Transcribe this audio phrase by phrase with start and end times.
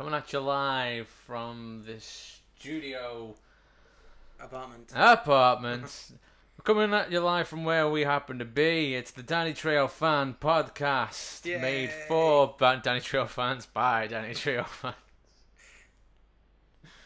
[0.00, 3.34] Coming at you live from the studio
[4.40, 4.90] Apartment.
[4.96, 6.12] apartment.
[6.64, 8.94] Coming at you live from where we happen to be.
[8.94, 11.44] It's the Danny Trejo Fan Podcast.
[11.44, 14.94] Made for Danny Trejo fans by Danny Trejo fans.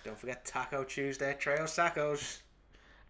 [0.04, 2.42] Don't forget Taco Tuesday, Trejo's Tacos.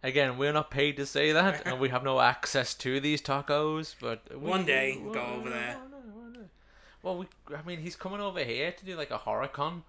[0.02, 3.96] Again, we're not paid to say that, and we have no access to these tacos.
[4.00, 5.76] But we- One day, we'll go over there.
[5.76, 6.48] One day, one day.
[7.04, 9.84] Well, we, I mean, he's coming over here to do like a horror con.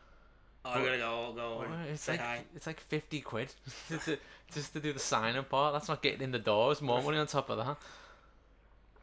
[0.66, 2.42] Oh, I'm gonna go, go Well, and It's like hi.
[2.56, 3.54] it's like fifty quid
[3.90, 4.18] just to,
[4.54, 5.74] just to do the sign up part.
[5.74, 6.82] That's not getting in the doors.
[6.82, 7.78] More money on top of that.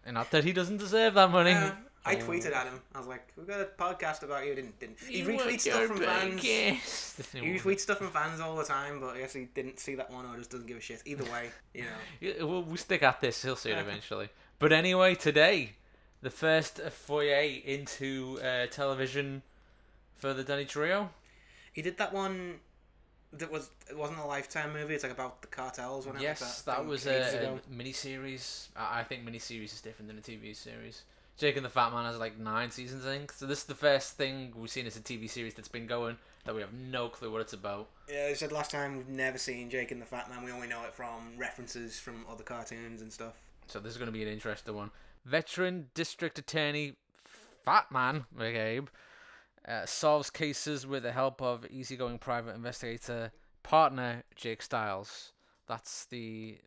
[0.05, 1.53] And not that he doesn't deserve that money.
[1.53, 2.81] Yeah, I tweeted at him.
[2.95, 5.99] I was like, "We got a podcast about you." Didn't didn't he retweets stuff from
[5.99, 6.43] fans?
[7.33, 10.11] He retweets stuff from fans all the time, but I guess he didn't see that
[10.11, 11.01] one or just doesn't give a shit.
[11.07, 12.45] Either way, you know.
[12.47, 13.41] We'll, we'll stick at this.
[13.43, 14.29] He'll see it eventually.
[14.59, 15.75] But anyway, today,
[16.23, 19.43] the first foyer into uh, television
[20.17, 21.09] for the Danny Trejo.
[21.73, 22.61] He did that one
[23.33, 24.95] that was it wasn't a lifetime movie.
[24.95, 26.07] It's like about the cartels.
[26.07, 26.15] It?
[26.21, 28.69] Yes, that, that was a, a mini-series.
[28.77, 31.03] I I think mini-series is different than a TV series.
[31.39, 33.33] Jake and the Fat Man has like nine seasons, I think.
[33.33, 36.19] So this is the first thing we've seen as a TV series that's been going
[36.45, 37.89] that we have no clue what it's about.
[38.09, 40.45] Yeah, they said last time we've never seen Jake and the Fat Man.
[40.45, 43.35] We only know it from references from other cartoons and stuff.
[43.67, 44.91] So this is going to be an interesting one.
[45.25, 46.95] Veteran District Attorney
[47.65, 48.89] Fat Man McCabe
[49.67, 53.31] uh, solves cases with the help of easygoing private investigator
[53.63, 55.33] partner Jake Styles.
[55.69, 56.59] That's the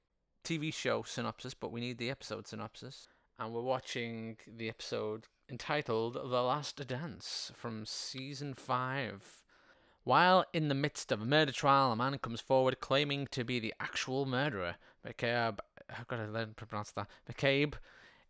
[0.44, 3.08] TV show synopsis, but we need the episode synopsis.
[3.38, 9.42] And we're watching the episode entitled The Last Dance from season 5.
[10.06, 13.60] While in the midst of a murder trial, a man comes forward claiming to be
[13.60, 14.76] the actual murderer.
[15.06, 17.08] McCabe, I've got to learn to pronounce that.
[17.30, 17.74] McCabe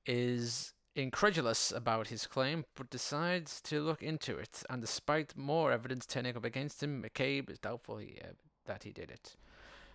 [0.05, 4.63] is incredulous about his claim, but decides to look into it.
[4.69, 8.33] And despite more evidence turning up against him, McCabe is doubtful he, uh,
[8.65, 9.35] that he did it.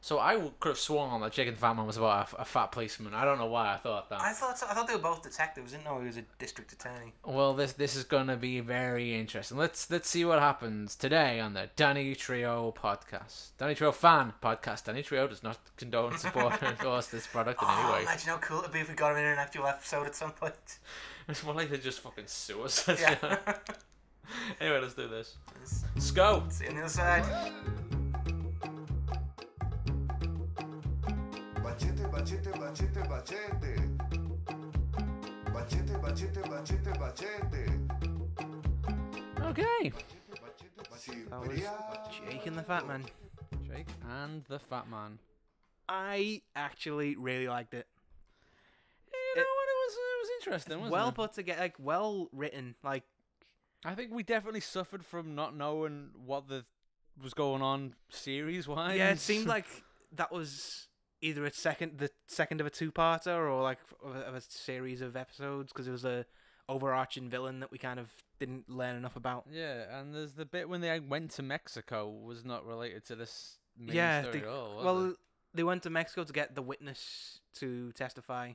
[0.03, 2.45] So I could have sworn that Jake and the Fat Man was about a, a
[2.47, 3.13] fat policeman.
[3.13, 4.23] I don't know why I thought that.
[4.23, 5.73] I thought I thought they were both detectives.
[5.73, 7.13] Didn't know he was a district attorney.
[7.23, 9.59] Well, this this is gonna be very interesting.
[9.59, 13.49] Let's let's see what happens today on the Danny Trejo podcast.
[13.59, 14.85] Danny Trejo fan podcast.
[14.85, 18.03] Danny Trejo does not condone, support, or endorse this product in any Oh, way.
[18.03, 20.33] imagine how cool it'd be if we got him in an actual episode at some
[20.33, 20.55] point.
[21.29, 22.89] It's more like they just fucking sue us.
[22.89, 23.15] Yeah.
[24.61, 25.37] anyway, let's do this.
[25.95, 26.43] Let's go.
[26.49, 27.53] See you on the other side.
[31.81, 33.73] Bachete, bachete, bachete, bachete.
[35.47, 37.65] Bachete, bachete, bachete, bachete.
[39.47, 39.93] Okay.
[41.31, 41.59] That was
[42.13, 43.07] Jake and the Fat Man.
[43.67, 45.19] Jake and the Fat Man.
[45.89, 47.87] I actually really liked it.
[49.11, 49.69] You know what?
[49.69, 50.77] It was it was interesting.
[50.81, 51.15] Wasn't well it?
[51.15, 52.75] put together, like well written.
[52.85, 53.05] Like
[53.87, 56.67] I think we definitely suffered from not knowing what the
[57.23, 58.99] was going on series wise.
[58.99, 59.65] yeah, it seemed like
[60.17, 60.89] that was
[61.23, 65.01] either a second, the second of a two-parter, or like of a, of a series
[65.01, 66.25] of episodes because it was a
[66.69, 68.09] overarching villain that we kind of
[68.39, 69.45] didn't learn enough about.
[69.51, 73.59] Yeah, and there's the bit when they went to Mexico was not related to this
[73.79, 74.81] main yeah, story they, at all.
[74.83, 75.17] well, it?
[75.53, 78.53] they went to Mexico to get the witness to testify.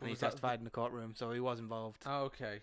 [0.00, 2.04] And he Was that the- testified in the courtroom, so he was involved.
[2.06, 2.60] Oh, okay.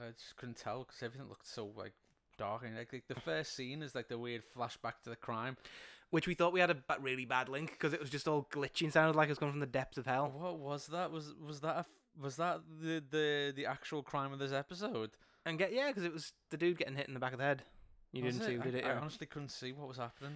[0.00, 1.92] I just couldn't tell because everything looked so like
[2.38, 5.56] dark and like, like the first scene is like the weird flashback to the crime.
[6.10, 8.48] Which we thought we had a ba- really bad link because it was just all
[8.50, 8.90] glitching.
[8.92, 10.32] Sounded like it was coming from the depths of hell.
[10.36, 11.10] What was that?
[11.12, 11.88] Was was that a, f-
[12.20, 15.10] was that the the the actual crime of this episode?
[15.46, 17.44] And get yeah, because it was the dude getting hit in the back of the
[17.44, 17.62] head.
[18.12, 18.62] You Was didn't see, it?
[18.62, 18.84] did I, it?
[18.84, 19.00] I Yeah.
[19.00, 20.32] honestly couldn't see what was happening.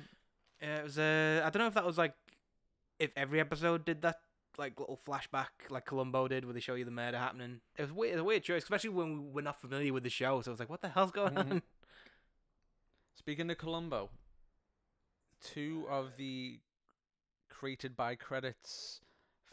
[0.62, 0.96] Yeah, it was.
[0.98, 2.14] Uh, I don't know if that was like
[3.00, 4.20] if every episode did that
[4.56, 7.60] like little flashback like Columbo did, where they show you the murder happening.
[7.76, 10.04] It was weird, it was a weird choice, especially when we we're not familiar with
[10.04, 10.40] the show.
[10.42, 11.50] So I was like, what the hell's going Mhm.
[11.50, 11.62] on?
[13.16, 14.10] Speaking of Columbo,
[15.44, 16.58] two of the
[17.48, 19.00] created by credits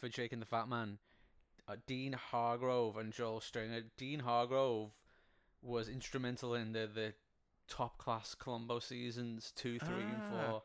[0.00, 0.98] for Jake and the Fat Man,
[1.68, 3.84] uh, Dean Hargrove and Joel Steiger.
[3.96, 4.90] Dean Hargrove
[5.62, 7.14] was instrumental in the the
[7.68, 10.30] top class Columbo seasons two, three, and Ah.
[10.50, 10.62] four.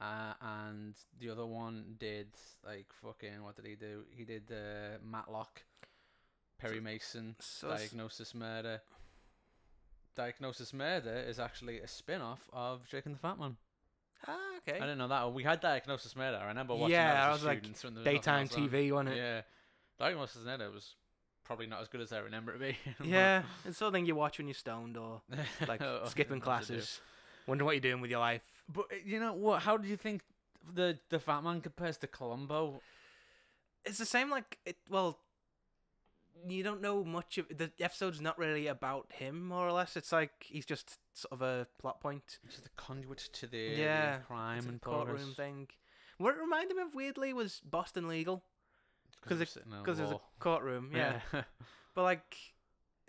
[0.00, 2.28] Uh, and the other one did
[2.64, 4.04] like fucking what did he do?
[4.10, 5.62] He did uh, Matlock,
[6.58, 8.80] Perry Mason, so Diagnosis Murder.
[10.16, 13.56] Diagnosis Murder is actually a spin off of Jake and the Fat Man.
[14.28, 14.76] Ah, okay.
[14.76, 15.32] I didn't know that.
[15.32, 16.38] We had Diagnosis Murder.
[16.42, 17.84] I remember watching Yeah, that I as was a like, student.
[17.84, 18.68] when there was nothing Daytime else on.
[18.68, 19.16] TV, wasn't it?
[19.16, 19.40] Yeah.
[19.98, 20.94] Diagnosis Murder was
[21.44, 22.76] probably not as good as I remember it being.
[23.04, 25.22] Yeah, it's something you watch when you're stoned or
[25.68, 26.74] like Oh, skipping what to do.
[26.74, 27.00] classes,
[27.46, 28.42] wondering what you're doing with your life.
[28.72, 29.62] But uh, you know what?
[29.62, 30.22] How do you think
[30.74, 32.80] the the Fat Man compares to Columbo?
[33.84, 34.76] It's the same, like it.
[34.88, 35.18] Well,
[36.48, 39.96] you don't know much of the episode's not really about him more or less.
[39.96, 42.38] It's like he's just sort of a plot point.
[42.48, 45.68] Just a conduit to the, Yeah, the crime and courtroom thing.
[46.18, 48.42] What it reminded me of weirdly was Boston Legal
[49.26, 50.90] 'Cause we're it- sitting in a because there's a courtroom.
[50.94, 51.20] Yeah.
[51.32, 51.42] yeah.
[51.94, 52.36] But like,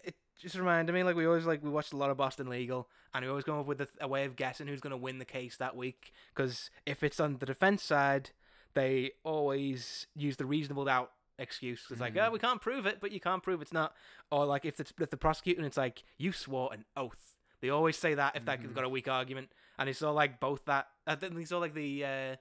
[0.04, 2.90] it just reminded me like we always like we watched a lot of Boston Legal,
[3.14, 5.20] and we always come up with a, a way of guessing who's going to win
[5.20, 6.12] the case that week.
[6.36, 8.32] Because if it's on the defense side,
[8.74, 11.86] they always use the reasonable doubt excuse.
[11.90, 12.28] It's like, Mhm.
[12.28, 13.96] oh, we can't prove it, but you can't prove it's not.
[14.32, 17.36] Or like if it's if the prosecutor, it's like you swore an oath.
[17.62, 20.40] They always say that if like, they've got a weak argument, and it's all like
[20.40, 20.90] both that.
[21.06, 22.36] I think it's all like the uh,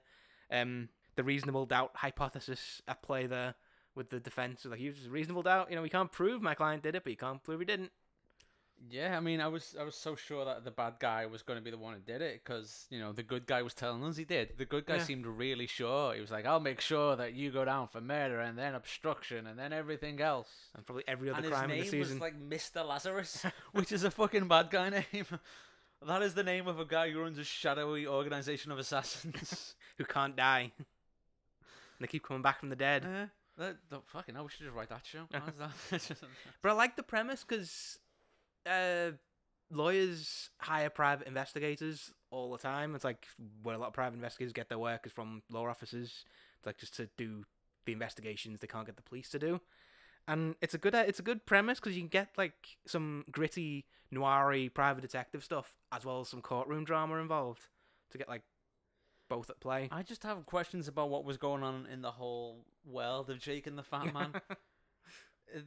[0.51, 3.55] um the reasonable doubt hypothesis at play there
[3.95, 4.63] with the defense.
[4.65, 5.69] Like, you just reasonable doubt.
[5.69, 7.91] You know, we can't prove my client did it, but you can't prove he didn't.
[8.89, 11.57] Yeah, I mean, I was I was so sure that the bad guy was going
[11.59, 14.03] to be the one who did it because you know the good guy was telling
[14.03, 14.57] us he did.
[14.57, 15.03] The good guy Yeah.
[15.03, 16.15] seemed really sure.
[16.15, 19.45] He was like, "I'll make sure that you go down for murder and then obstruction
[19.45, 21.99] and then everything else." And probably every other and crime in the season.
[22.15, 25.25] was like Mister Lazarus, which is a fucking bad guy name.
[26.07, 29.75] that is the name of a guy who runs a shadowy organization of assassins.
[29.99, 30.71] who can't die.
[30.77, 30.85] and
[31.99, 33.05] they keep coming back from the dead.
[33.05, 35.27] uh, that, that, fucking hell, we should just write that show.
[35.31, 36.17] That?
[36.63, 37.99] But I like the premise because
[38.65, 39.11] uh,
[39.71, 42.95] lawyers hire private investigators all the time.
[42.95, 43.25] It's like
[43.63, 46.25] where a lot of private investigators get their work is from law offices.
[46.57, 47.45] It's like just to do
[47.85, 49.59] the investigations they can't get the police to do.
[50.27, 53.85] And it's a good it's a good premise because you can get like some gritty
[54.13, 57.67] noiry private detective stuff as well as some courtroom drama involved
[58.11, 58.43] to get like
[59.29, 59.89] both at play.
[59.91, 63.65] I just have questions about what was going on in the whole world of Jake
[63.65, 64.33] and the Fat Man.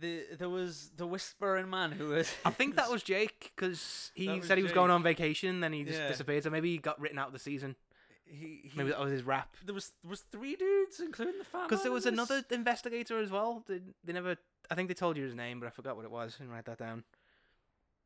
[0.01, 2.33] the there was the whispering man who was.
[2.45, 4.95] I think that was Jake because he That was said he was going Jake.
[4.95, 6.09] on vacation, then he just Yeah.
[6.09, 6.45] disappeared.
[6.45, 7.77] So maybe he got written out of the season.
[8.25, 9.57] he, he, Maybe that was his rap.
[9.65, 13.31] there was there was three dudes, including the Fat Because there was another investigator as
[13.31, 13.63] well.
[13.69, 14.37] They, they never.
[14.71, 16.37] I think they told you his name, but I forgot what it was.
[16.37, 17.05] Didn't write that down.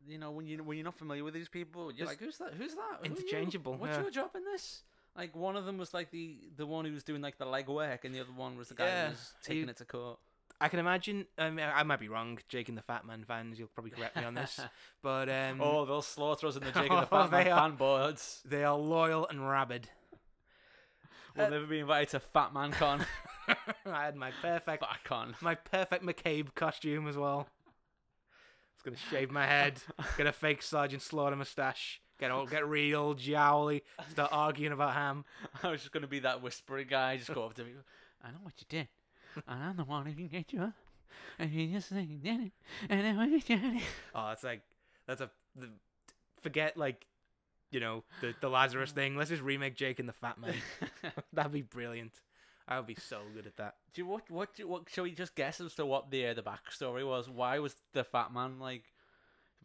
[0.07, 2.39] You know, when you when you're not familiar with these people, you're It's like, who's
[2.39, 2.55] that?
[2.55, 2.99] Who's that?
[2.99, 3.11] Who are you?
[3.17, 4.03] interchangeable, What's yeah.
[4.03, 4.83] your job in this?
[5.17, 8.05] Like one of them was like the the one who was doing like the legwork,
[8.05, 10.19] and the other one was the guy Yeah, who was taking he- it to court.
[10.60, 11.26] I can imagine.
[11.38, 12.38] I I might be wrong.
[12.49, 14.58] Jake and the Fat Man fans, you'll probably correct me on this,
[15.02, 17.56] but um, oh, they'll slaughter us in the Jake and the Fat Man are.
[17.60, 18.40] fan boards.
[18.44, 19.88] they are loyal and rabid.
[21.37, 23.05] We'll Uh, never be invited to Fat Man Con.
[23.87, 25.37] I had my perfect, Fat Con.
[25.40, 27.46] my perfect McCabe costume as well.
[27.50, 29.81] I was gonna shave my head,
[30.16, 35.25] get a fake Sergeant Slaughter mustache, get all get real jowly, start arguing about ham.
[35.62, 37.16] I was just gonna be that whispering guy.
[37.16, 37.70] Just go up to me.
[38.25, 38.88] I know what you did,
[39.46, 40.75] I'm the one who can get you up.
[41.38, 42.52] And you just you it,
[42.88, 43.82] and then when you did it.
[44.14, 44.62] Oh, it's like
[45.06, 45.69] that's a the,
[46.43, 47.06] forget like
[47.70, 49.17] you know the the Lazarus thing.
[49.17, 50.55] Let's just remake Jake and the Fat Man.
[51.32, 52.12] That'd be brilliant.
[52.67, 53.76] I would be so good at that.
[53.94, 56.34] Do you, what what do, what shall we just guess as to what the uh,
[56.34, 57.29] the backstory was?
[57.29, 58.84] Why was the fat man like?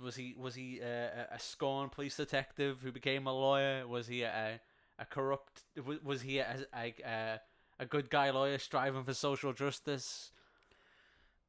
[0.02, 0.86] Was he was he uh,
[1.32, 3.86] a, a scorn police detective who became a lawyer?
[3.88, 4.60] Was he a
[4.98, 5.64] a corrupt?
[5.86, 7.40] Was, was he a, a a
[7.84, 10.32] a good guy lawyer striving for social justice?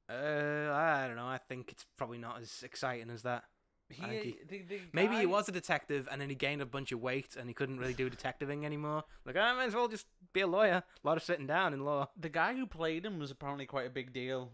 [0.09, 1.27] Uh, I don't know.
[1.27, 3.45] I think it's probably not as exciting as that.
[3.89, 6.93] He, he- the, the Maybe he was a detective and then he gained a bunch
[6.93, 9.05] of weight and he couldn't really do detectiving anymore.
[9.25, 10.83] Like, I might as well just be a lawyer.
[11.03, 12.09] A lot of sitting down in law.
[12.19, 14.51] the guy who played him was apparently quite a big deal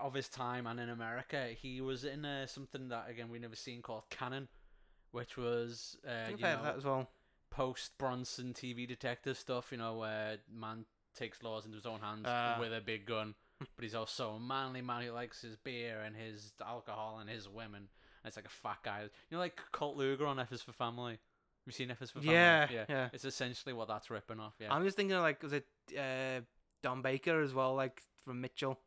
[0.00, 1.48] of his time and in America.
[1.56, 4.48] He was in uh, something that again we never seen called Cannon,
[5.12, 7.08] which was uh, you I've heard of know, that as well.
[7.50, 9.68] post Bronson TV detective stuff.
[9.72, 12.56] You know, where man takes laws into his own hands Ah.
[12.60, 16.16] with a big gun, but he's also a manly man who likes his beer and
[16.16, 17.88] his alcohol and his women.
[18.22, 19.02] And it's like a fat guy.
[19.02, 21.12] You know, like Colt Luger on F is for Family.
[21.12, 21.18] Have
[21.66, 22.34] you seen F is for Family?
[22.34, 22.84] Yeah, yeah.
[22.88, 23.08] yeah.
[23.12, 24.54] It's essentially what that's ripping off.
[24.58, 25.66] Yeah, I'm just thinking of like, was it
[25.98, 26.40] uh,
[26.82, 28.78] Don Baker as well, like from Mitchell?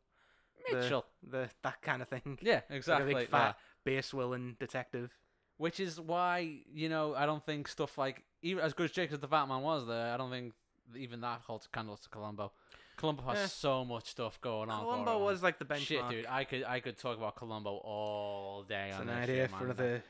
[0.72, 1.06] Mitchell.
[1.28, 2.38] The, that kind of thing.
[2.42, 3.14] Yeah, Like exactly.
[3.14, 3.30] big that.
[3.30, 5.10] fat beer swilling detective.
[5.56, 9.10] Which is why you know I don't think stuff like even as good as Jake
[9.12, 10.52] as the Fat Man was there, I don't think
[10.96, 12.52] even that holds candles to Columbo.
[12.96, 13.46] Columbo has Yeah.
[13.46, 14.80] so much stuff going on.
[14.80, 15.86] for Columbo was like the benchmark.
[15.86, 16.26] shit, dude.
[16.26, 18.88] I could I could talk about Columbo all day.
[18.90, 20.02] It's on an idea shit, for another,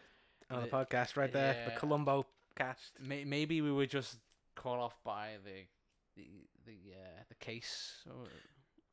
[0.48, 1.64] another The- podcast right there.
[1.66, 1.78] The yeah.
[1.78, 2.98] Columbo cast.
[3.00, 4.18] May- Maybe we were just
[4.54, 5.66] caught off by the
[6.16, 6.26] the
[6.64, 8.02] the uh, the case.
[8.08, 8.26] Or,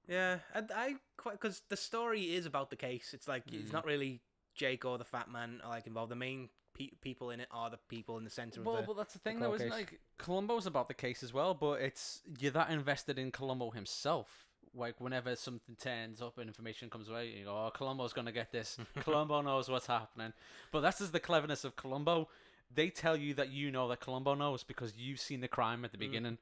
[0.08, 3.14] Yeah, I, I quite because the story is about the case.
[3.14, 3.74] It's like it's Mm.
[3.74, 4.22] not really
[4.56, 6.12] Jake or the Fat Man are like involved.
[6.12, 8.88] The main pe- people in it are the people in the center well, of the.
[8.92, 9.70] well, that's the thing, cold though, isn't.
[9.70, 14.46] Like Columbo's about the case as well, but it's you're that invested in Columbo himself.
[14.78, 18.52] Like whenever something turns up and information comes away, you go, "Oh, Columbo's gonna get
[18.52, 18.78] this.
[19.02, 20.34] Columbo knows what's happening."
[20.72, 22.28] But that's just the cleverness of Columbo.
[22.74, 25.92] They tell you that you know that Columbo knows because you've seen the crime at
[25.92, 26.02] the Mm.
[26.02, 26.38] beginning,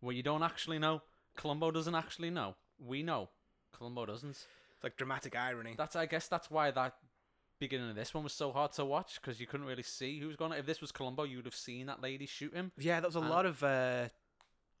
[0.00, 1.02] where you don't actually know.
[1.36, 2.54] Columbo doesn't actually know.
[2.78, 3.30] We know.
[3.76, 4.30] Columbo doesn't.
[4.30, 5.74] It's like dramatic irony.
[5.76, 6.94] That's I guess that's why that
[7.58, 10.26] beginning of this one was so hard to watch because you couldn't really see who
[10.26, 10.52] was going.
[10.52, 12.72] to If this was Columbo, you would have seen that lady shoot him.
[12.78, 14.08] Yeah, that was a Uh, lot of uh,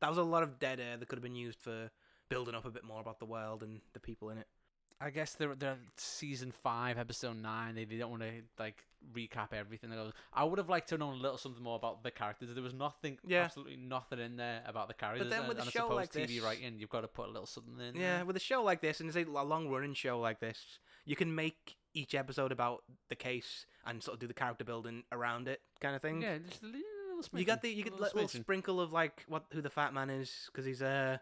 [0.00, 1.90] that was a lot of dead air that could have been used for
[2.28, 4.46] building up a bit more about the world and the people in it.
[5.00, 7.74] I guess they're they're season five, episode nine.
[7.74, 8.82] They, they don't want to like
[9.14, 9.90] recap everything.
[10.32, 12.48] I would have liked to know a little something more about the characters.
[12.54, 13.42] There was nothing, Yeah.
[13.42, 15.26] absolutely nothing in there about the characters.
[15.26, 17.08] But then and, with a and I show like TV this- writing, you've got to
[17.08, 17.94] put a little something in.
[17.94, 18.24] Yeah, there.
[18.24, 21.34] with a show like this, and it's a long running show like this, you can
[21.34, 25.60] make each episode about the case and sort of do the character building around it,
[25.80, 26.22] kind of thing.
[26.22, 26.38] yeah.
[26.48, 29.44] Just a little You got the you get a a little sprinkle of like what
[29.52, 31.16] who the fat man is because he's uh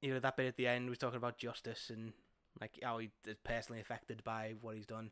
[0.00, 2.12] you know that bit at the end was talking about justice and
[2.60, 5.10] like how he is personally affected by what he's done.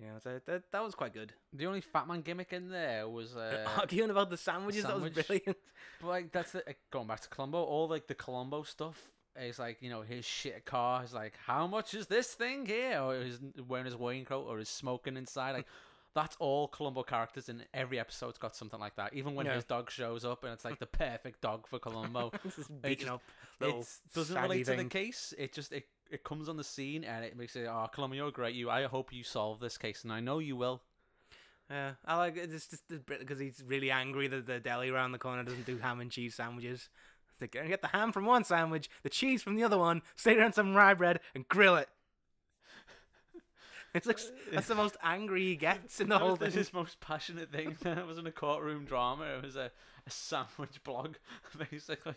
[0.00, 1.32] You know, so that that was quite good.
[1.52, 5.10] The only fat man gimmick in there was uh, Arguing about the sandwiches, that was
[5.10, 5.56] brilliant.
[6.00, 7.62] But like that's the, like, going back to Columbo.
[7.62, 11.66] All like the Columbo stuff is like you know his shit car is like how
[11.66, 15.52] much is this thing here, or he's wearing his raincoat, or he's smoking inside.
[15.52, 15.66] Like
[16.14, 19.14] that's all Columbo characters in every episode's got something like that.
[19.14, 19.54] Even when Yeah.
[19.54, 22.32] his dog shows up and it's like the perfect dog for Columbo.
[22.84, 23.22] It just- up
[23.60, 25.34] it doesn't relate to the case.
[25.38, 28.30] It just it it comes on the scene and it makes it oh Columbo you're
[28.30, 28.54] great.
[28.54, 30.80] You I hope you solve this case and I know you will.
[31.70, 32.50] Yeah, I like it.
[32.50, 36.00] It's just because he's really angry that the deli around the corner doesn't do ham
[36.00, 36.88] and cheese sandwiches.
[37.38, 40.42] They get the ham from one sandwich, the cheese from the other one, stick it
[40.42, 41.88] on some rye bread, and grill it.
[43.94, 44.18] It's like
[44.52, 46.52] that's the most angry he gets in the That whole was thing.
[46.52, 47.76] his most passionate thing.
[47.84, 49.24] it wasn't a courtroom drama.
[49.38, 49.70] It was a,
[50.06, 51.14] a sandwich blog,
[51.70, 52.14] basically.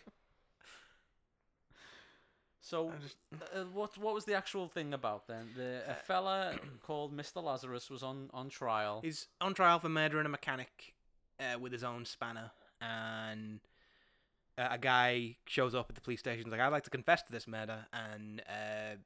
[2.60, 3.16] So, just-
[3.54, 5.48] uh, what what was the actual thing about then?
[5.56, 7.42] The a fella called Mr.
[7.42, 9.00] Lazarus was on on trial.
[9.02, 10.94] He's on trial for murdering a mechanic
[11.40, 13.58] uh, with his own spanner, and
[14.58, 16.44] uh, a guy shows up at the police station.
[16.44, 18.96] He's like, "I'd like to confess to this murder." And uh,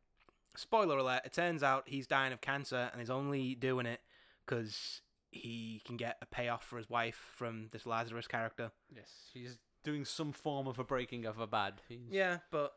[0.56, 4.00] spoiler alert: it turns out he's dying of cancer, and he's only doing it
[4.46, 8.70] because he can get a payoff for his wife from this Lazarus character.
[8.94, 11.74] Yes, he's doing some form of a breaking of a bad.
[11.88, 12.72] He's, Yeah, but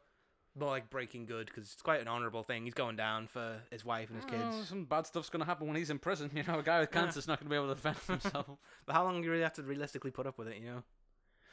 [0.60, 2.66] more like breaking good because it's quite an honourable thing.
[2.66, 4.68] He's going down for his wife and his Oh, kids.
[4.68, 6.30] some bad stuff's gonna happen when he's in prison.
[6.36, 7.02] You know, a guy with Yeah.
[7.02, 8.48] cancer's not gonna be able to defend himself.
[8.86, 10.58] But how long do you really have to realistically put up with it?
[10.58, 10.84] You know.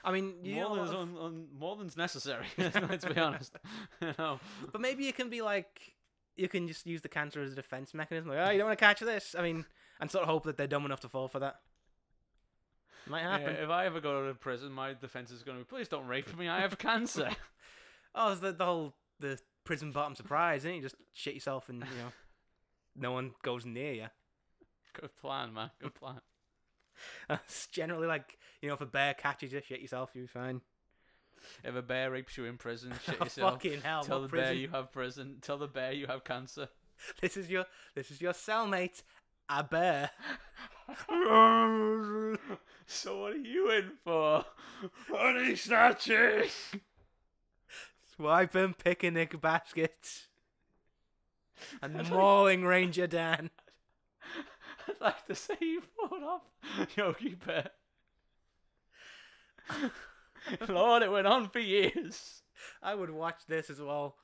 [0.06, 2.46] I mean, you more than's of- un, un, more than's necessary.
[2.58, 3.54] Let's be honest.
[4.00, 4.24] you know.
[4.34, 4.40] Um,
[4.72, 5.94] but maybe it can be like
[6.36, 8.30] you can just use the cancer as a defense mechanism.
[8.30, 9.34] Like, oh, you don't want to catch this.
[9.38, 9.64] I mean,
[10.00, 11.56] and sort of hope that they're dumb enough to fall for that.
[13.08, 13.56] Might Yeah, happen.
[13.56, 16.36] if I ever go to prison, my defense is going to be, please don't rape
[16.38, 16.48] me.
[16.48, 17.30] I have cancer.
[18.18, 20.76] Oh, it's the, the whole the prison bottom surprise, isn't it?
[20.76, 22.12] You just shit yourself and you know,
[22.96, 24.06] no one goes near you.
[24.98, 25.70] Good plan, man.
[25.82, 26.20] Good plan.
[27.30, 30.60] It's generally like you know, if a bear catches you, shit yourself, you'll be fine.
[31.62, 33.52] If a bear rapes you in prison, shit Oh, yourself.
[33.54, 34.02] fucking hell!
[34.02, 35.36] Tell the what bear you have prison.
[35.42, 36.68] Tell the bear you have cancer.
[37.20, 39.02] This is your this is your cellmate,
[39.50, 40.10] a bear.
[42.86, 44.44] so what are you in for?
[45.10, 46.44] Honey snatching.
[48.16, 50.28] Swiping picnic baskets
[51.82, 53.50] and mauling Ranger Dan.
[54.88, 56.42] I'd like to see you fought off
[56.96, 57.70] Yogi Bear.
[60.68, 62.42] Lord, it went on for years.
[62.82, 64.16] I would watch this as well.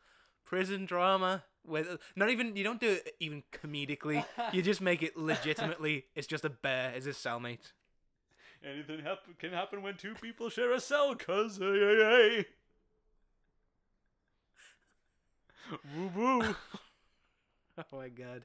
[0.44, 4.24] Prison drama with not even you don't do it even comedically.
[4.52, 6.06] You just make it legitimately.
[6.14, 7.72] It's just a bear as his cellmate.
[8.64, 12.44] Anything happen can happen when two people share a cell, cuz hey, hey,
[15.70, 15.78] hey.
[15.96, 16.56] Woo woo.
[17.78, 18.44] Oh my god.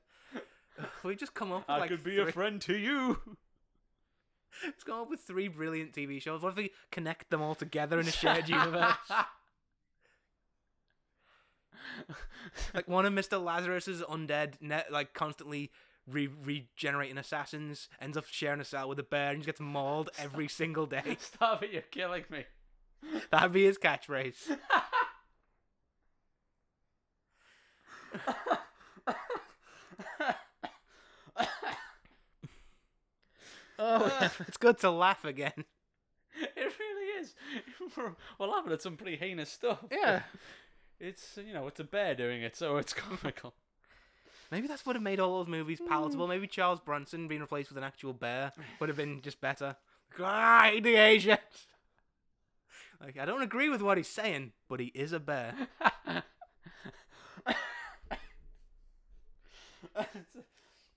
[1.04, 3.20] We just come up with I like could be three, a friend to you.
[4.64, 6.42] Let's come up with three brilliant TV shows.
[6.42, 8.96] What if we connect them all together in a shared universe?
[12.74, 13.44] like one of Mr.
[13.44, 15.72] Lazarus's undead, ne- like constantly
[16.08, 20.10] re- regenerating assassins, ends up sharing a cell with a bear and just gets mauled
[20.20, 21.18] every single day.
[21.20, 22.46] Stop it, you're killing me.
[23.32, 24.58] That'd be his catchphrase.
[33.80, 35.54] Oh, it's good to laugh again.
[36.40, 37.34] It really is.
[37.98, 39.80] We're we're laughing at some pretty heinous stuff.
[39.92, 40.22] Yeah.
[41.00, 43.56] It's you know, it's a bear doing it, so it's comical.
[44.52, 46.28] Maybe that's what have made all those movies palatable.
[46.28, 49.78] Maybe Charles Bronson being replaced with an actual bear would have been just better.
[50.20, 51.40] Ah, the Asians.
[53.02, 55.56] Like I don't agree with what he's saying, but he is a bear.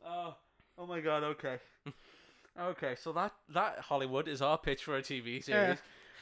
[0.05, 0.35] oh,
[0.77, 1.25] oh my god.
[1.25, 1.57] Okay,
[2.59, 2.95] okay.
[3.01, 5.47] So that that Hollywood is our pitch for a TV series.
[5.49, 5.77] Yeah.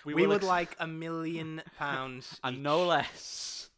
[0.05, 2.39] We, will would ex- like a million pounds.
[2.45, 2.63] and each.
[2.63, 3.69] no less.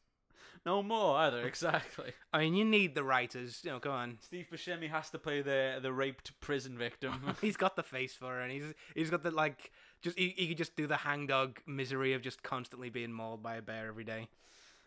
[0.66, 1.47] no more either.
[1.47, 2.12] Exactly.
[2.33, 3.61] I mean, you need the writers.
[3.64, 4.19] You know, come on.
[4.21, 7.35] Steve Buscemi has to play the the raped prison victim.
[7.40, 10.49] He's got the face for it, and he's he's got the like just he, he
[10.49, 14.04] could just do the hangdog misery of just constantly being mauled by a bear every
[14.04, 14.28] day.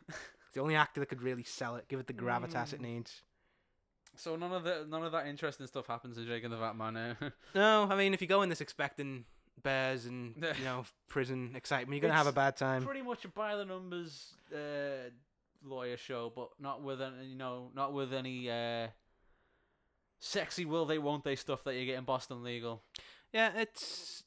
[0.53, 2.83] It's the only actor that could really sell it, give it the gravitas it mm.
[2.83, 3.23] needs.
[4.15, 6.75] So none of the none of that interesting stuff happens in Jake and the Fat
[6.75, 6.97] Man.
[6.97, 7.13] eh?
[7.55, 9.25] No, I mean if you go in this expecting
[9.61, 12.83] bears and you know prison excitement, you're gonna have a bad time.
[12.83, 15.09] Pretty much a by the numbers uh,
[15.63, 18.87] lawyer show, but not with any you know not with any uh,
[20.19, 22.83] sexy will they won't they stuff that you get in Boston Legal.
[23.31, 24.23] Yeah, it's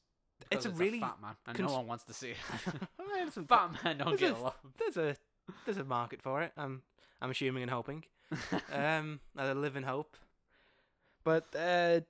[0.50, 2.36] because it's a really fat man, and cons- no one wants to see it.
[3.38, 4.56] A- fat man don't There's get a- a lot.
[4.78, 5.16] there's a
[5.64, 6.52] there's a market for it.
[6.56, 6.82] I'm
[7.20, 8.04] I'm assuming and hoping.
[8.72, 10.16] um, I live in hope.
[11.24, 12.00] But uh,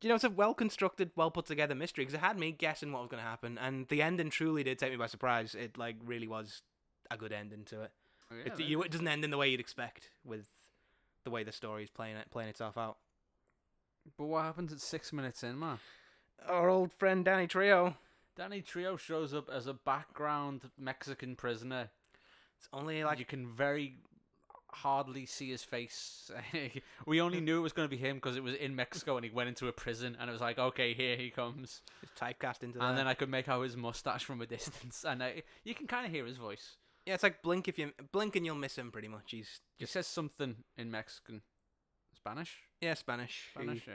[0.00, 2.92] you know, it's a well constructed, well put together mystery because it had me guessing
[2.92, 5.54] what was going to happen, and the ending truly did take me by surprise.
[5.54, 6.62] It like really was
[7.10, 7.92] a good ending to it.
[8.44, 10.48] it, you, it doesn't end in the way you'd expect with
[11.24, 12.98] the way the story is playing it playing itself out.
[14.18, 15.78] but what happens at six minutes in, man?
[16.46, 17.94] Our old friend Danny Trejo.
[18.36, 21.90] Danny Trejo shows up as a background Mexican prisoner.
[22.58, 23.98] It's only like you can very
[24.74, 26.30] hardly see his face.
[27.06, 29.24] we only knew it was going to be him because it was in Mexico and
[29.24, 31.80] he went into a prison and it was like, okay, here he comes.
[32.20, 35.42] typecast into And then I could make out his mustache from a distance, and I,
[35.64, 36.76] you can kind of hear his voice.
[37.06, 39.30] yeah, it's like blink if you blink and you'll miss him pretty much.
[39.30, 41.42] He's He says something in Mexican,
[42.14, 43.50] Spanish, yeah Spanish.
[43.56, 43.86] He- Spanish.
[43.86, 43.94] Yeah.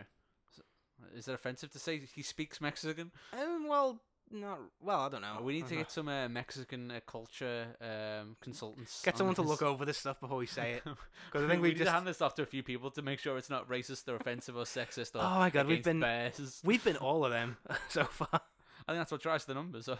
[0.51, 3.11] Is- Is it offensive to say he speaks Mexican?
[3.33, 5.01] Um, well, not well.
[5.01, 5.39] I don't know.
[5.41, 9.01] we need to get some uh, Mexican uh, culture um, consultants.
[9.03, 9.49] get on someone to this.
[9.49, 10.83] look over this stuff before we say it.
[11.31, 13.01] Because I think we need just- to hand this off to a few people to
[13.01, 15.99] make sure it's not racist or offensive or sexist or Oh my God, we've been-
[15.99, 16.61] bears.
[16.63, 17.57] We've been all of them
[17.89, 18.29] so far.
[18.33, 19.85] I think that's what drives the numbers.
[19.85, 19.97] So.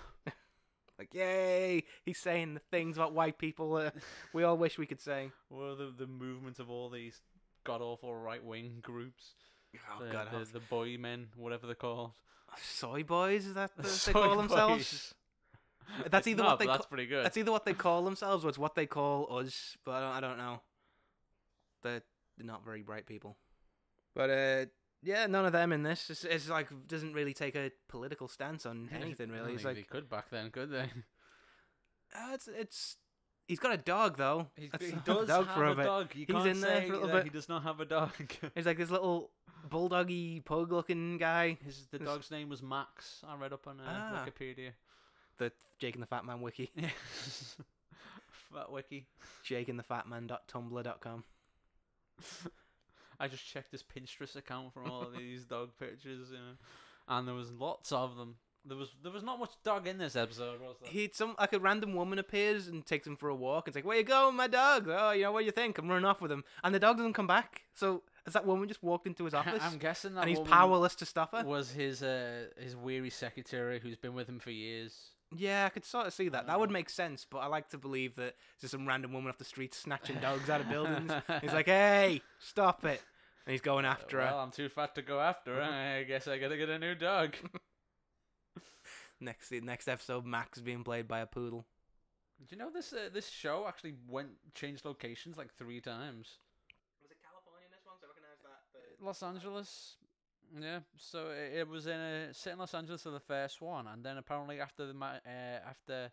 [0.98, 1.86] Like, yay!
[2.04, 3.92] He's saying the things about white people uh,
[4.34, 5.32] we all wish we could say.
[5.50, 7.22] Well, the the movement of all these
[7.64, 9.34] god awful right wing groups?
[9.76, 12.12] Oh the, God, the, the boy men, whatever they're called.
[12.62, 15.14] soy boys is that what they call themselves?
[16.10, 17.26] That's either not, what they but ca- that's pretty good.
[17.26, 19.76] That's either what they call themselves or it's what they call us.
[19.84, 20.62] But I don't, I don't know.
[21.82, 22.04] They're,
[22.38, 23.38] they're not very bright people.
[24.14, 24.66] But uh,
[25.02, 26.10] yeah, none of them in this.
[26.10, 29.54] It's, it's like doesn't really take a political stance on anything really.
[29.54, 30.92] It's like they could back then, could they?
[32.16, 32.98] uh, it's it's.
[33.50, 34.48] He's got a dog though.
[34.56, 35.84] He's, That's he does dog have for a a bit.
[35.84, 36.08] dog.
[36.14, 37.24] You He's can't in there say for a little bit.
[37.26, 38.12] he does not have a dog.
[38.56, 39.32] He's like this little
[39.70, 41.58] bulldoggy pug looking guy.
[41.66, 43.22] His the This- dog's name was Max.
[43.28, 44.24] I read up on uh, Ah.
[44.26, 44.72] Wikipedia.
[45.40, 46.70] The Jake and the Fat Man wiki.
[48.54, 49.08] Fat wiki.
[49.46, 51.24] JakeandTheFatMan.tumblr.com.
[53.20, 56.56] I just checked his Pinterest account from all of these dog pictures, you know,
[57.08, 58.36] and there was lots of them.
[58.66, 60.92] There was there was not much dog in this episode, was there?
[60.92, 63.76] He some like a random woman appears and takes him for a walk and it's
[63.76, 64.88] like, Where you going, my dog?
[64.90, 65.78] Oh, you know what do you think?
[65.78, 66.44] I'm running off with him.
[66.64, 67.62] And the dog doesn't come back.
[67.74, 69.62] So has that woman just walked into his office?
[69.64, 71.44] I'm guessing that and he's powerless to stop her?
[71.44, 75.12] was his uh his weary secretary who's been with him for years.
[75.36, 76.48] Yeah, I could sort of see that.
[76.48, 76.74] That would Uh.
[76.74, 79.74] make sense, but I like to believe that just some random woman off the street
[79.74, 81.12] snatching dogs out of buildings.
[81.42, 83.02] he's like, Hey, stop it
[83.46, 84.34] and he's going after well, her.
[84.34, 85.62] Well, I'm too fat to go after her.
[85.64, 87.36] I guess I gotta get a new dog.
[89.22, 91.66] Next next episode Max is being played by a poodle.
[92.40, 96.38] Do you know this uh, this show actually went changed locations like three times?
[97.02, 97.98] Was it California in this one?
[98.00, 98.62] So I recognize that.
[98.72, 99.06] But...
[99.06, 99.98] Los Angeles.
[100.60, 103.88] Yeah, so it, it was in a set in Los Angeles for the first one,
[103.88, 106.12] and then apparently after the ma- uh, after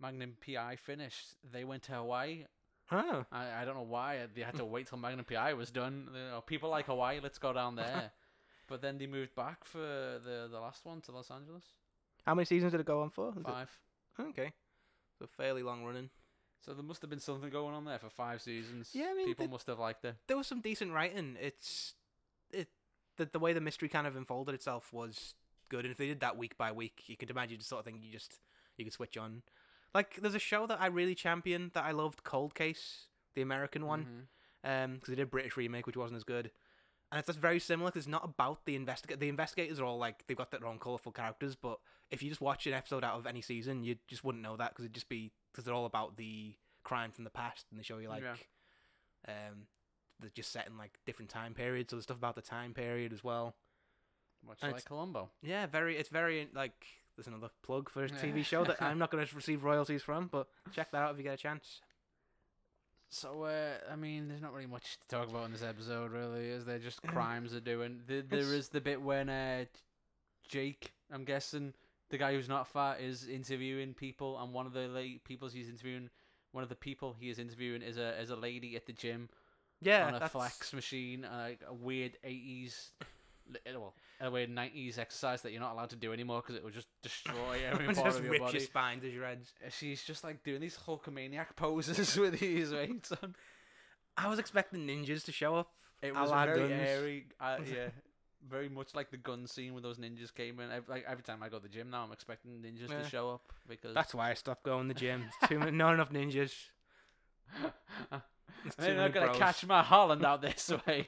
[0.00, 2.44] Magnum PI finished, they went to Hawaii.
[2.90, 3.26] Oh.
[3.30, 6.08] I, I don't know why they had to wait till Magnum PI was done.
[6.14, 8.12] You know, people like Hawaii, let's go down there.
[8.68, 11.64] but then they moved back for the the last one to Los Angeles.
[12.28, 13.30] How many seasons did it go on for?
[13.30, 13.78] Is it- Five.
[14.20, 14.52] Okay.
[15.18, 16.10] So fairly long running.
[16.60, 18.90] So there must have been something going on there for five seasons.
[18.92, 20.16] Yeah, I mean, people the- must have liked it.
[20.26, 21.38] there was some decent writing.
[21.40, 21.94] It's
[22.50, 22.68] it
[23.16, 25.34] the the way the mystery kind of unfolded itself was
[25.70, 27.84] good, and if they did that week by week, you could imagine the sort of
[27.86, 28.40] thing you just
[28.76, 29.42] you could switch on.
[29.94, 33.86] Like there's a show that I really champion that I loved, Cold Case, the American
[33.86, 34.28] one,
[34.64, 34.84] Mhm.
[34.84, 36.50] um, because they did a British remake which wasn't as good.
[37.10, 39.18] And it's just very similar because it's not about the investigate.
[39.18, 41.78] The investigators are all like they've got their own colorful characters, but
[42.10, 44.70] if you just watch an episode out of any season, you just wouldn't know that
[44.70, 47.82] because it'd just be because they're all about the crime from the past, and they
[47.82, 48.34] show you like, Yeah.
[49.26, 49.66] um,
[50.20, 51.90] they're just set in like different time periods.
[51.90, 53.54] So there's stuff about the time period as well.
[54.46, 55.30] Much And like Columbo.
[55.42, 55.96] Yeah, very.
[55.96, 56.86] It's very like.
[57.16, 60.28] There's another plug for a TV show that I'm not going to receive royalties from,
[60.28, 61.80] but check that out if you get a chance.
[63.10, 66.48] So, uh, I mean, there's not really much to talk about in this episode, really,
[66.48, 66.78] is there?
[66.78, 68.00] Just Um, crimes are doing.
[68.06, 69.64] The, there is the bit when uh,
[70.46, 71.72] Jake, I'm guessing,
[72.10, 75.68] the guy who's not fat, is interviewing people, and one of the like, people he's
[75.68, 76.10] interviewing
[76.52, 79.28] one of the people he is interviewing is a is a lady at the gym
[79.80, 82.92] Yeah, on a that's flex machine, uh, like a weird eighties,
[83.74, 86.70] well, a weird nineties exercise that you're not allowed to do anymore because it will
[86.70, 88.58] just destroy every part just of your rip body.
[88.58, 89.52] your spine to shreds.
[89.70, 93.34] She's just like doing these Hulkamaniac poses with these weights on.
[94.16, 95.70] I was expecting ninjas to show up.
[96.02, 96.72] It was very guns.
[96.72, 97.88] airy, uh, yeah,
[98.48, 100.70] very much like the gun scene when those ninjas came in.
[100.70, 103.02] Ev- Like every time I go to the gym now, I'm expecting ninjas Yeah.
[103.02, 105.24] to show up because That's why I stopped going to the gym.
[105.40, 106.52] It's too many, not enough ninjas.
[108.76, 109.38] They're not gonna bros.
[109.38, 111.06] catch my Holland out this way.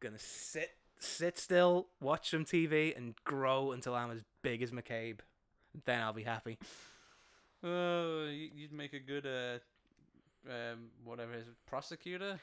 [0.00, 5.18] Gonna sit, sit still, watch some TV, and grow until I'm as big as McCabe.
[5.84, 6.58] Then I'll be happy.
[7.62, 9.58] Oh, you- you'd make a good uh,
[10.50, 12.40] um, whatever it is prosecutor.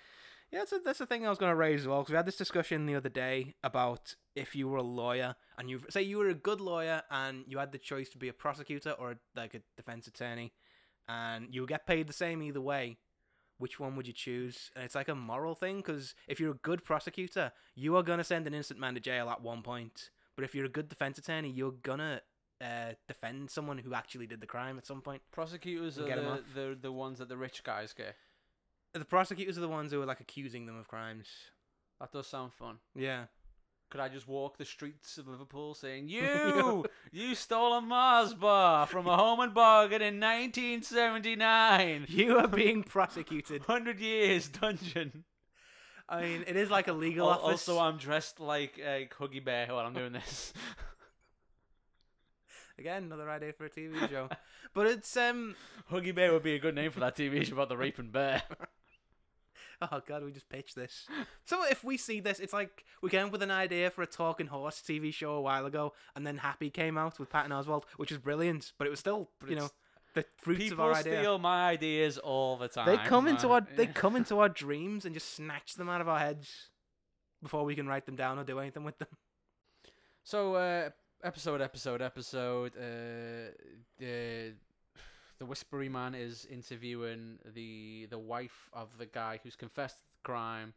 [0.51, 2.15] Yeah, that's a, that's the thing I was going to raise as well because we
[2.17, 6.03] had this discussion the other day about if you were a lawyer and you say
[6.03, 9.17] you were a good lawyer and you had the choice to be a prosecutor or
[9.35, 10.53] like a defense attorney,
[11.09, 12.97] and you would get paid the same either way.
[13.57, 14.71] Which one would you choose?
[14.75, 18.23] And it's like a moral thing because if you're a good prosecutor, you are gonna
[18.23, 20.11] send an innocent man to jail at one point.
[20.35, 22.21] But if you're a good defense attorney, you're gonna
[22.61, 25.21] uh, defend someone who actually did the crime at some point.
[25.31, 28.15] Prosecutors are the, the the ones that the rich guys get.
[28.93, 31.27] The prosecutors are the ones who are like accusing them of crimes.
[31.99, 32.77] That does sound fun.
[32.95, 33.25] Yeah.
[33.89, 38.85] Could I just walk the streets of Liverpool saying, "You, you stole a Mars bar
[38.85, 43.61] from a home and bargain in 1979, You are being prosecuted.
[43.67, 45.23] hundred years dungeon."
[46.09, 47.67] I mean, it is like a legal Al- office.
[47.67, 50.53] Also, I'm dressed like a Huggy Bear while I'm doing this.
[52.79, 54.29] Again, another idea for a TV show.
[54.73, 55.55] but it's um.
[55.91, 58.43] Huggy Bear would be a good name for that TV show about the raping bear.
[59.91, 61.05] Oh god, we just pitched this.
[61.45, 64.07] So if we see this, it's like we came up with an idea for a
[64.07, 67.83] talking horse TV show a while ago, and then Happy came out with Patton Oswalt,
[67.97, 68.73] which was brilliant.
[68.79, 69.69] But it was still, you know,
[70.15, 71.19] the fruits of People our idea.
[71.19, 72.87] steal my ideas all the time.
[72.87, 76.07] They come into our they come into our dreams and just snatch them out of
[76.07, 76.69] our heads
[77.43, 79.09] before we can write them down or do anything with them.
[80.23, 80.89] So, uh,
[81.23, 82.71] episode, episode, episode.
[82.75, 83.51] Uh,
[83.99, 84.53] the
[85.39, 90.73] the whispery man is interviewing the the wife of the guy who's confessed the crime.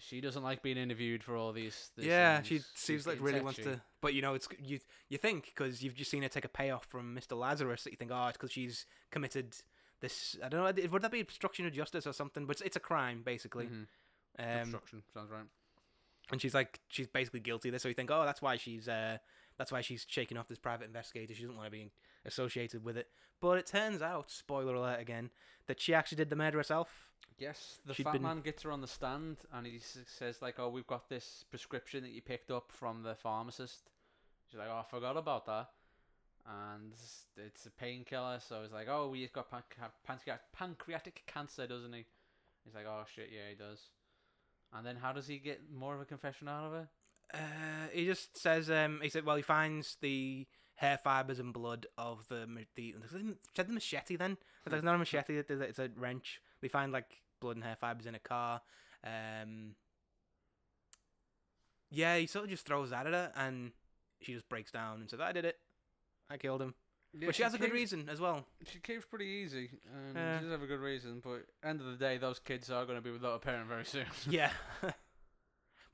[0.00, 1.90] She doesn't like being interviewed for all these.
[1.96, 2.46] these yeah, things.
[2.46, 3.80] she She's seems like really wants to.
[4.00, 4.78] But you know, it's you.
[5.08, 7.36] You think because you've just seen her take a payoff from Mr.
[7.36, 9.56] Lazarus that you think, oh, it's because she's committed
[10.00, 10.36] this.
[10.42, 10.88] I don't know.
[10.90, 12.46] Would that be obstruction of justice or something?
[12.46, 13.66] But it's, it's a crime basically.
[13.66, 13.86] Mhm.
[14.38, 15.42] Um, Obstruction sounds right.
[16.30, 17.82] and she's like, she's basically guilty of this.
[17.82, 19.18] So you think, oh, that's why she's uh,
[19.58, 21.34] that's why she's shaking off this private investigator.
[21.34, 21.90] She doesn't want to be
[22.24, 23.08] associated with it.
[23.40, 25.30] But it turns out, spoiler alert again,
[25.66, 27.10] that she actually did the murder herself.
[27.38, 30.58] Yes, the She'd fat been- man gets her on the stand and he says like,
[30.58, 33.90] "Oh, we've got this prescription that you picked up from the pharmacist."
[34.48, 35.70] She's like, "Oh, I forgot about that."
[36.46, 36.92] And
[37.36, 42.06] it's- a painkiller, so he's like, "Oh, he's got panc- pancreatic pancreatic cancer, doesn't he?"
[42.64, 43.90] He's like, "Oh shit, yeah, he does."
[44.72, 46.88] And then how does he get more of a confession out of it?
[47.34, 47.38] Uh,
[47.92, 52.26] he just says, um, he said, well, he finds the hair fibers and blood of
[52.28, 52.94] the the
[53.54, 54.16] said the machete.
[54.16, 56.40] Then it's, like, it's not a machete; it is- a wrench.
[56.62, 58.62] They find like blood and hair fibers in a car.
[59.04, 59.74] Um,
[61.90, 63.72] yeah, he sort of just throws that at her, and
[64.20, 65.58] she just breaks down and says, "I did it.
[66.30, 66.74] I killed him."
[67.14, 68.44] but she has a good reason as well.
[68.70, 70.38] She caves pretty easy, and Yeah.
[70.38, 71.20] she does have a good reason.
[71.24, 73.84] But end of the day, those kids are going to be without a parent very
[73.86, 74.04] soon.
[74.28, 74.50] yeah.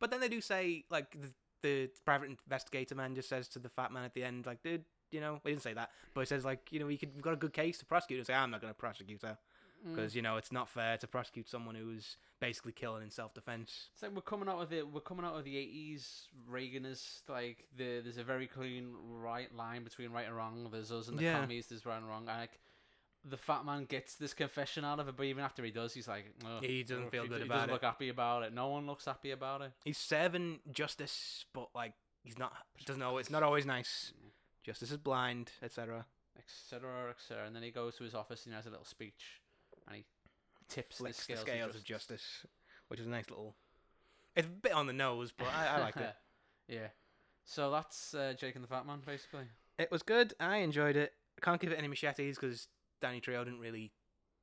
[0.05, 1.29] but then they do say like the,
[1.63, 4.85] the private investigator man just says to the fat man at the end, like, dude,
[5.11, 7.23] you know, he didn't say that, but he says like, you know, we could we've
[7.25, 8.19] got a good case to prosecute.
[8.19, 9.39] And say, I'm not going to prosecute her
[9.87, 9.95] Mm.
[9.95, 13.91] because you know it's not fair to prosecute someone who's basically killing in self defense.
[13.93, 17.65] It's like we're coming out of the we're coming out of the eighties Reaganist like
[17.77, 20.69] the there's a very clean right line between right and wrong.
[20.73, 21.39] There's us and the Yeah.
[21.39, 21.67] commies.
[21.67, 22.27] There's right and wrong.
[22.29, 22.59] And like
[23.29, 26.09] the fat man gets this confession out of it, but even after he does, he's
[26.09, 27.73] like, "Ugh, He doesn't ugh," feel he, good he about doesn't it.
[27.73, 28.53] look happy about it.
[28.53, 29.73] No one looks happy about it.
[29.85, 32.53] He's serving justice, but like he's not
[32.85, 34.13] doesn't know it's not always nice.
[34.63, 36.07] Justice is blind, etc.
[36.39, 37.11] Etc.
[37.11, 37.47] Etc.
[37.47, 39.41] And then he goes to his office and he has a little speech,
[39.87, 40.05] and he
[40.69, 42.47] tips the scales, the scales of of justice,
[42.89, 43.55] which is a nice little.
[44.37, 46.15] It's a bit on the nose, but I, I liked it.
[46.69, 46.89] yeah.
[47.45, 49.45] So that's uh, Jake and the Fat Man, basically.
[49.79, 50.35] It was good.
[50.41, 51.13] I enjoyed it.
[51.39, 52.69] I can't give it any machetes because
[53.05, 53.93] Danny Trejo didn't really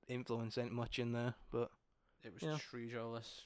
[0.08, 1.72] influence it much in there, but
[2.24, 2.58] It was Yeah.
[2.72, 3.46] Trejo-less.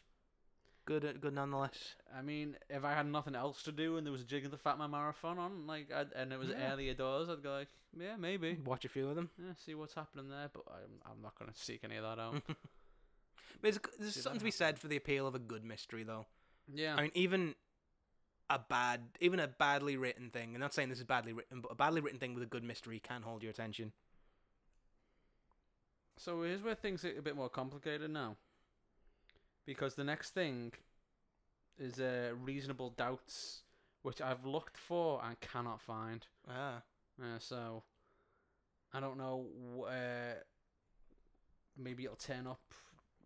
[0.84, 1.96] good, uh, good nonetheless.
[2.14, 4.52] I mean, if I had nothing else to do and there was a Jig of
[4.52, 6.74] the Fat Man marathon on, like, I'd, and it was Yeah.
[6.74, 9.30] earlier doors, I'd go like, yeah, maybe, Watch a few of them.
[9.38, 10.50] yeah, see what's happening there.
[10.54, 12.42] But I'm, I'm not gonna seek any of that out.
[13.62, 16.04] But there's, there's See something to be said for the appeal of a good mystery,
[16.04, 16.26] though.
[16.68, 17.56] yeah, I mean, even
[18.50, 20.54] a bad, even a badly written thing.
[20.54, 22.64] I'm not saying this is badly written, but a badly written thing with a good
[22.66, 23.94] mystery can hold your attention.
[26.18, 28.36] So here's where things get a bit more complicated now.
[29.66, 30.74] Because the next thing
[31.78, 33.64] is uh, reasonable doubts,
[34.04, 36.26] which I've looked for and cannot find.
[36.50, 36.82] Ah.
[37.22, 37.84] Uh, so
[38.94, 39.46] I don't know.
[39.88, 40.36] Uh,
[41.78, 42.62] maybe it'll turn up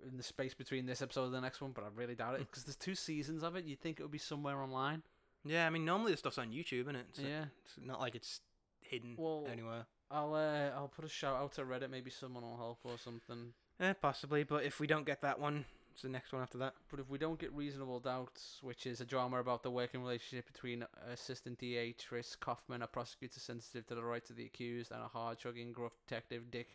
[0.10, 2.40] in the space between this episode and the next one, but I really doubt it
[2.40, 3.66] because there's two seasons of it.
[3.66, 5.04] You'd think it would be somewhere online.
[5.46, 7.08] Yeah, I mean, normally the stuff's on YouTube, isn't it?
[7.14, 7.46] So yeah.
[7.66, 8.42] It's not like it's
[8.82, 9.86] hidden Well, anywhere.
[10.12, 11.90] I'll uh, I'll put a shout out to Reddit.
[11.90, 13.54] Maybe someone will help or something.
[13.80, 16.74] Eh, possibly, but if we don't get that one, it's the next one after that.
[16.90, 20.52] But if we don't get reasonable doubts, which is a drama about the working relationship
[20.52, 25.02] between Assistant DA Tess Kaufman, a prosecutor sensitive to the rights of the accused, and
[25.02, 26.68] a hard-chugging, gruff detective Dick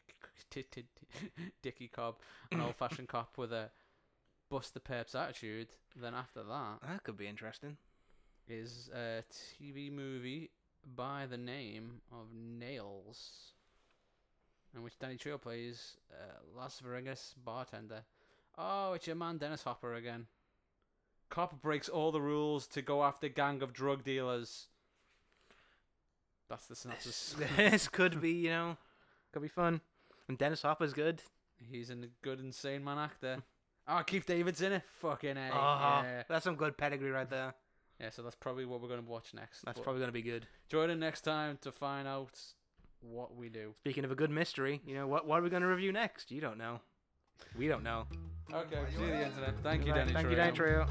[1.62, 2.16] Dickie Cobb,
[2.52, 3.70] an old-fashioned cop with a
[4.50, 7.76] bust the perps attitude, then after that That could be interesting.
[8.48, 10.50] is a TV movie
[10.96, 13.52] by the name of Nails,
[14.74, 18.02] in which Danny Trejo plays uh, Las Vegas bartender.
[18.56, 20.26] Oh, it's your man Dennis Hopper again.
[21.30, 24.68] Cop breaks all the rules to go after gang of drug dealers.
[26.48, 27.34] That's the synopsis.
[27.56, 28.76] this could be, you know,
[29.32, 29.80] could be fun.
[30.28, 31.22] And Dennis Hopper's good.
[31.70, 33.42] He's a good insane man actor.
[33.88, 34.82] Oh, Keith David's in it.
[35.00, 35.50] Fucking a.
[35.52, 36.22] Ah, Yeah.
[36.28, 37.54] That's some good pedigree right there.
[38.04, 39.62] Yeah, so that's probably what we're going to watch next.
[39.64, 40.46] That's But probably going to be good.
[40.68, 42.38] Join in next time to find out
[43.00, 43.72] what we do.
[43.78, 46.30] Speaking of a good mystery, you know, what, what are we going to review next?
[46.30, 46.80] You don't know.
[47.56, 48.04] We don't know.
[48.52, 49.54] Okay, see you at the internet.
[49.62, 50.12] Thank you, Right, Danny.
[50.12, 50.36] Thank you, Trejo.
[50.36, 50.86] Danny Trejo.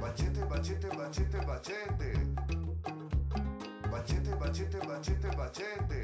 [0.00, 2.12] Bachete, bachete, bachete, bachete.
[3.90, 6.00] Bachete, bachete, bachete, bachete.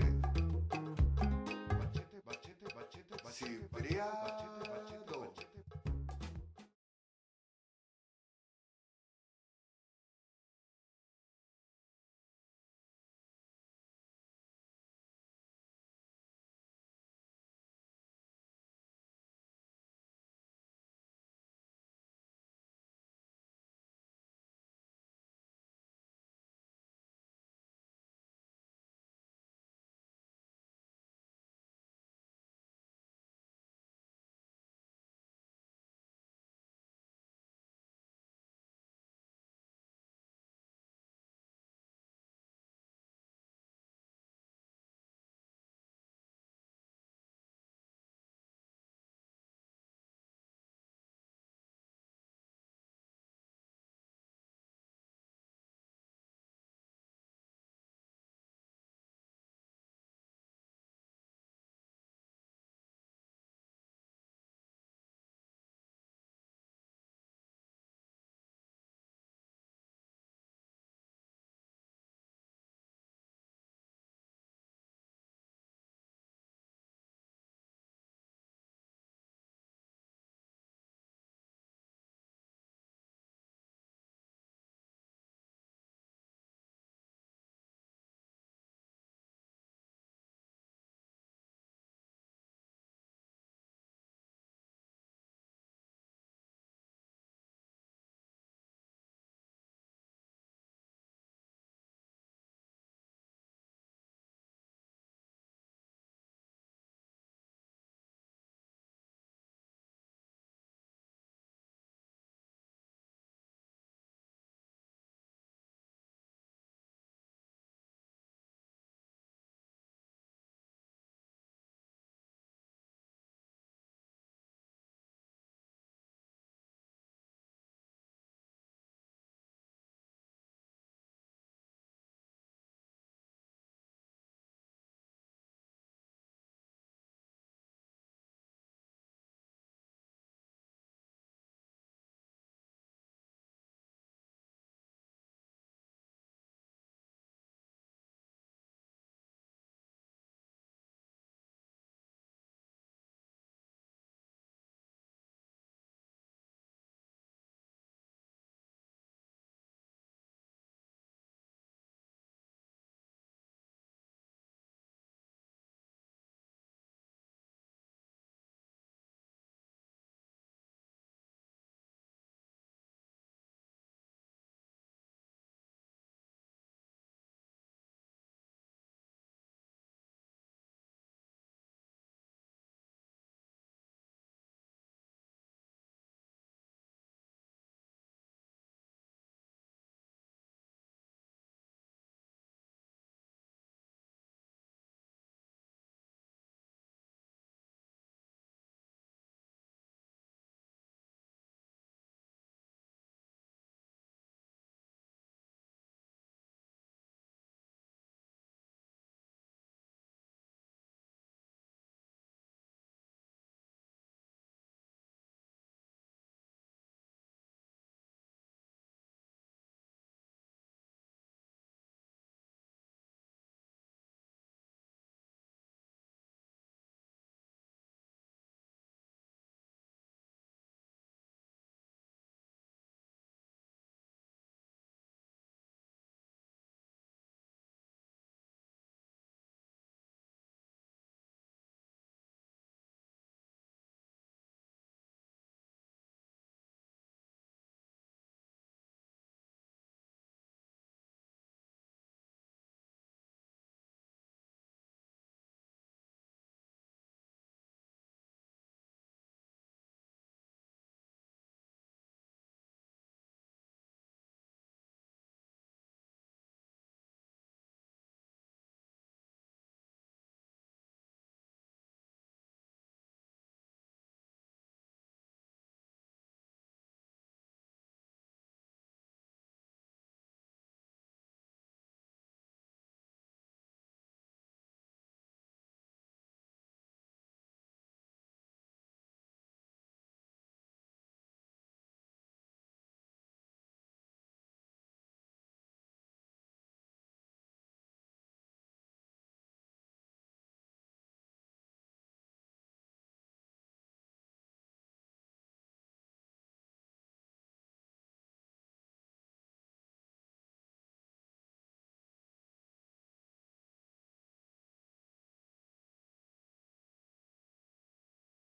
[1.79, 3.69] Bachete, bachete, bachete, bachete.
[3.71, 4.58] Cipriano.